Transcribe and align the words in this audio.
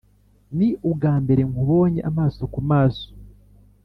ni 0.57 0.67
ubwa 0.89 1.13
mbere 1.23 1.41
nkubonye 1.49 1.99
amaso 2.09 2.41
ku 2.53 2.59
maso 2.69 3.07